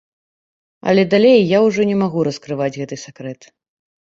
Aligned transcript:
Але 0.93 1.03
далей 1.13 1.39
я 1.49 1.59
ўжо 1.67 1.85
не 1.91 1.99
магу 2.01 2.25
раскрываць 2.29 2.73
гэты 2.79 2.95
сакрэт. 3.05 3.41